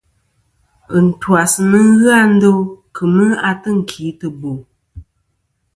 Ɨntwas 0.97 1.53
nɨn 1.69 1.87
ghɨ 1.99 2.09
a 2.21 2.23
ndo 2.33 2.51
kemɨ 2.95 3.25
a 3.47 3.49
tɨnkìtɨbo. 3.61 4.51